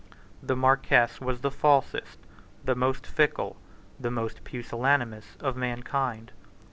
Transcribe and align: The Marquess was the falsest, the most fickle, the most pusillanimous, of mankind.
The 0.41 0.55
Marquess 0.55 1.21
was 1.21 1.41
the 1.41 1.51
falsest, 1.51 2.17
the 2.63 2.73
most 2.73 3.05
fickle, 3.05 3.57
the 3.99 4.09
most 4.09 4.43
pusillanimous, 4.43 5.37
of 5.39 5.55
mankind. 5.55 6.31